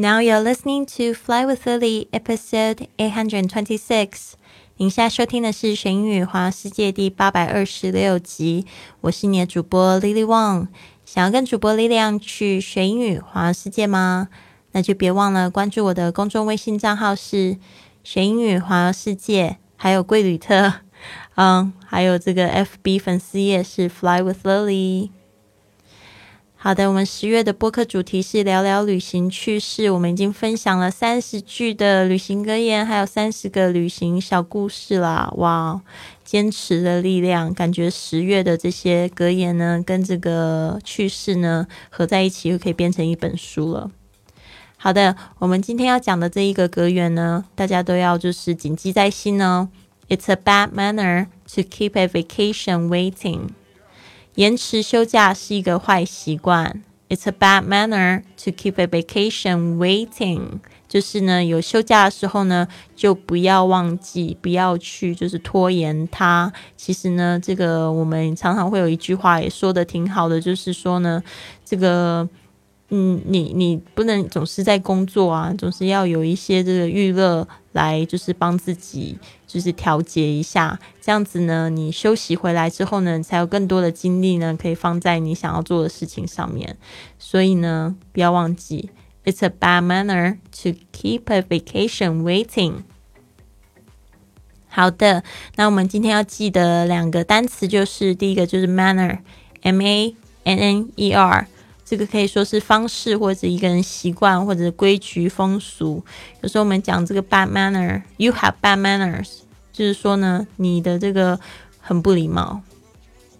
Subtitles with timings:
[0.00, 4.34] Now you're listening to Fly with Lily, episode eight hundred twenty-six.
[4.76, 8.64] 您现在收听的是《学英语环游世界》第八百二十六集。
[9.00, 10.68] 我是你的主播 Lily Wang。
[11.04, 14.28] 想要跟主播 Lily 去学英语环游世界吗？
[14.70, 17.56] 那就别忘了关注我的公众微信账号是
[18.04, 20.74] “学英语环游世界”，还有贵旅特，
[21.34, 25.10] 嗯，还有这个 FB 粉丝页是 Fly with Lily。
[26.60, 29.92] 好的，我们十月的播客主题是聊聊旅行趣事。
[29.92, 35.32] 我们已经分享了三十句的旅行格言，还有三十个旅行小故事啦！
[35.36, 35.80] 哇，
[36.24, 43.92] 坚持的力量，感觉十月的这些格言呢，跟这个趣事呢合在一起，就可以变成一本书了。
[44.76, 49.68] 好的，我们今天要讲的这一个格言呢，大家都要就是谨记在心哦。
[50.08, 53.50] It's a bad manner to keep a vacation waiting.
[54.38, 56.84] 延迟休假是一个坏习惯。
[57.08, 60.60] It's a bad manner to keep a vacation waiting。
[60.88, 66.52] 就是呢，有休假的时候呢，就不要忘记，不要去，就是拖延它。
[66.76, 71.20] 其实呢，这个我们常常会有一句话也说的挺好的，就是说呢，
[71.64, 72.28] 这个。
[72.90, 86.78] 嗯，你你不能总是在工作啊，总是要有一些这个娱乐来，就是帮自己就是调节一下，这样子呢，你休息回来之后呢，才有更多的精力呢，可以放在你想要做的事情上面。
[87.18, 88.88] 所以呢，不要忘记
[89.26, 92.84] ，It's a bad manner to keep a vacation waiting。
[94.68, 95.22] 好的，
[95.56, 101.46] 那我们今天要记得两个单词，就是第一个就是 manner，M A N N E R。
[101.88, 106.04] 这个可以说是方式，或者一个人习惯，或者规矩风俗。
[106.42, 109.28] 有时候我们讲这个 bad manner，you have bad manners，
[109.72, 111.40] 就是说呢，你的这个
[111.80, 112.60] 很不礼貌。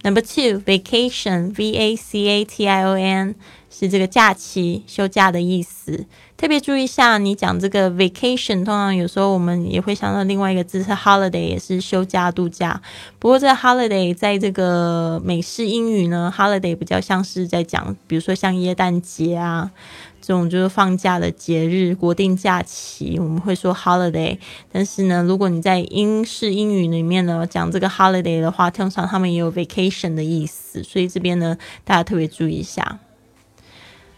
[0.02, 3.34] Number two, vacation, V A C A T I O N。
[3.70, 6.04] 是这个假期休假的意思，
[6.36, 12.80] 特别注意一下，你讲这个 vacation，通常有时候我们也会想到另外一个字是 holiday，也是休假度假。
[13.20, 19.70] 不过这 holiday 在这个美式英语呢，holiday 比较像是在讲，比如说像耶诞节啊
[20.28, 24.36] 这种就是放假的节日、国定假期，我们会说 holiday。
[24.70, 32.98] 但是呢，如果你在英式英语里面呢讲这个 holiday 的话，通常他们也有 vacation 的意思，所以这边呢大家特别注意一下。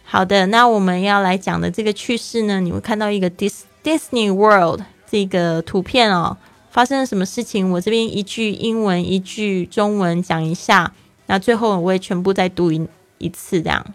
[0.03, 6.37] 好的，那我们要来讲的这个趣事呢，你会看到一个 Dis Disney World 这个图片哦，
[6.73, 7.71] 发生了什么事情？
[7.71, 10.93] 我这边一句英文，一句中文讲一下，
[11.27, 12.89] 那最后我也全部再读一
[13.19, 13.87] 一次这样。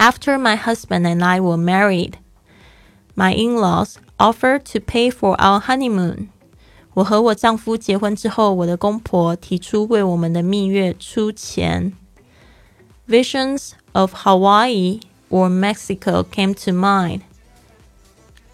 [0.00, 2.14] After my husband and I were married,
[3.14, 6.28] my in-laws offered to pay for our honeymoon.
[6.94, 11.92] 我和我丈夫结婚之后，我的公婆提出为我们的蜜月出钱。
[13.08, 15.00] Visions of Hawaii
[15.30, 17.20] or Mexico came to mind。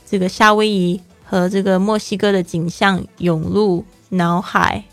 [0.06, 4.84] 这个夏威夷和这个墨西哥的景象涌入脑海。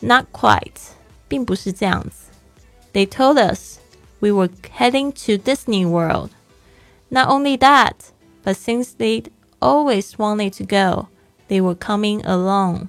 [0.00, 0.90] Not quite，
[1.28, 2.30] 并不是这样子。
[2.92, 3.75] They told us
[4.20, 6.30] we were heading to Disney World.
[7.10, 7.94] Not only that,
[8.44, 9.30] but since they'd
[9.60, 11.08] always wanted to go,
[11.48, 12.88] they were coming along.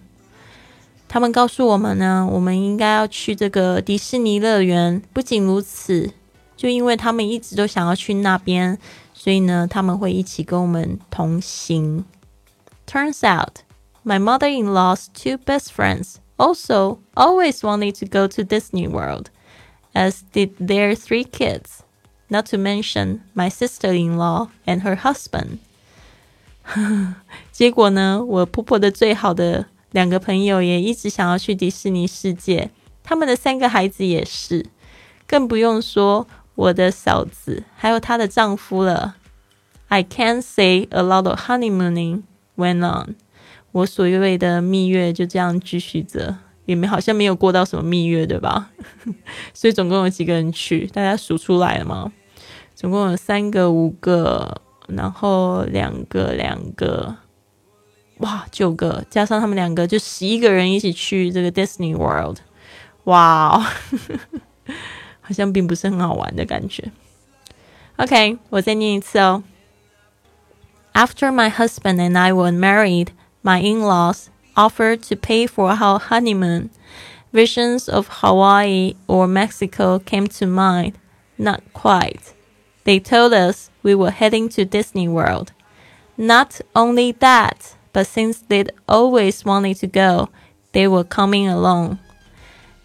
[1.07, 5.01] 他们告诉我们呢，我们应该要去这个迪士尼乐园。
[5.13, 6.11] 不仅如此，
[6.57, 8.79] 就因为他们一直都想要去那边，
[9.13, 12.06] 所以呢，他们会一起跟我们同行。
[12.88, 13.59] Turns out,
[14.03, 19.28] my mother-in-law's two best friends also always wanted to go to Disney World,
[19.94, 21.84] as did their three kids.
[22.29, 25.59] Not to mention my sister-in-law and her husband.
[27.51, 32.72] 结果呢，我婆婆的最好的两个朋友也一直想要去迪士尼世界，
[33.03, 34.66] 他们的三个孩子也是，
[35.28, 36.25] 更不用说
[36.56, 39.17] 我的嫂子还有她的丈夫了。
[39.89, 42.23] I can't say a lot of honeymooning
[42.56, 43.16] went on。
[43.72, 46.38] 我所谓的蜜月就这样继续着，
[46.68, 48.70] 也没好像没有过到什么蜜月，对吧？
[49.54, 50.86] 所以总共有几个人去？
[50.88, 52.12] 大家数出来了吗？
[52.74, 57.16] 总共有三个、五个，然后两个、两个。
[58.18, 62.36] 哇，九个加上他们两个，就十一个人一起去这个 Disney World，
[63.04, 63.59] 哇，
[65.22, 66.92] 好像并不是很好玩的感觉。
[67.97, 69.42] OK，我再念一次哦。
[70.92, 73.09] After my husband and I were married,
[73.42, 74.26] my in-laws
[74.59, 76.69] offered to pay for our honeymoon.
[77.33, 80.99] Visions of Hawaii or Mexico came to mind.
[81.39, 82.34] Not quite.
[82.84, 85.53] They told us we were heading to Disney World.
[86.16, 90.28] Not only that, but since they'd always wanted to go,
[90.72, 91.99] they were coming along.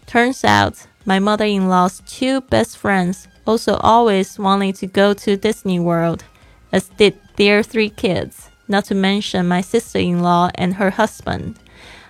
[0.06, 5.36] Turns out, my mother in law's two best friends also always wanted to go to
[5.36, 6.24] Disney World,
[6.72, 11.58] as did their three kids, not to mention my sister in law and her husband.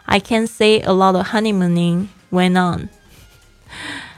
[0.05, 2.89] I can say a lot of honeymooning went on.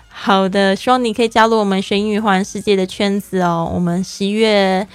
[0.08, 3.70] 好的，希望你可以加入我们学英语环世界的圈子哦。
[3.74, 4.86] 我们十一月。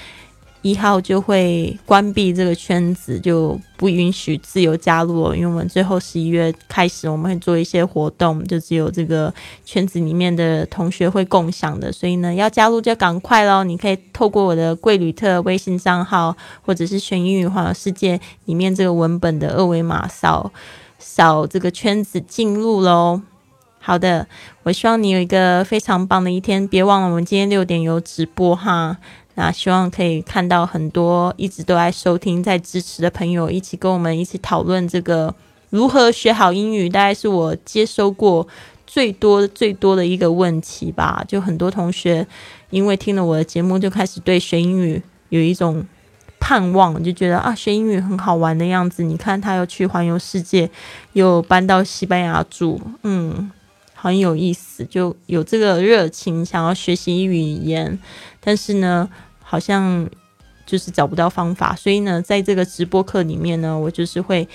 [0.64, 5.36] 一号就会关闭这个圈子，就不允许自由加入了。
[5.36, 9.34] 因为我们最后十一月开始，我们会做一些活动，就只有这个
[9.66, 11.92] 圈子里面的同学会共享的。
[11.92, 13.64] 所以呢，要加入就赶快喽！
[13.64, 20.52] 你可以透过我的贵旅特微信账号，或者是全英语环游世界里面这个文本的二维码扫
[21.02, 23.22] 扫这个圈子进入喽。
[23.80, 24.28] 好的，
[24.62, 26.68] 我希望你有一个非常棒的一天。
[26.68, 28.96] 别忘了，我们今天六点有直播哈。
[29.34, 35.34] 那希望可以看到很多一直都在收听、在支持的朋友，一起跟我们一起讨论这个
[35.72, 38.48] 如何学好英语，大概是我接收过
[38.86, 41.24] 最多最多的一个问题吧。
[41.28, 42.28] 就很多同学
[42.70, 45.84] 因为听了我的节目，就开始对学英语有一种
[46.42, 49.04] 盼望，就觉得啊，学英语很好玩的样子。
[49.04, 50.70] 你看他又去环游世界，
[51.14, 53.50] 又搬到西班牙住，嗯，
[53.94, 57.98] 很有意思，就有这个热情想要学习语言。
[58.42, 59.08] 但是呢，
[59.44, 60.10] 好像
[60.66, 64.46] 就是找不到方法，所以呢，在这个直播课里面呢，我就是会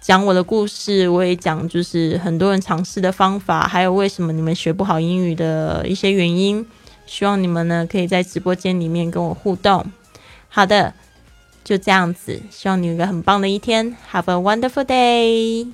[0.00, 6.64] 讲我的故事，我也讲就是很多人尝试的方法，还有为什么你们学不好英语的一些原因。
[7.06, 9.84] 希望你们呢可以在直播间里面跟我互动。
[10.54, 10.94] 好的，
[11.64, 15.66] 就这样子，希望你有一个很棒的一天，Have a wonderful day。